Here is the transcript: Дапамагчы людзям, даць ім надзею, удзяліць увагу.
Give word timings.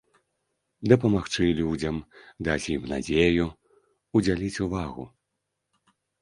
Дапамагчы 0.93 1.45
людзям, 1.59 1.99
даць 2.47 2.63
ім 2.77 2.81
надзею, 2.93 3.45
удзяліць 4.21 4.61
увагу. 4.67 5.07